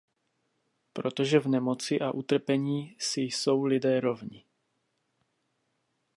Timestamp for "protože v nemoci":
0.93-1.99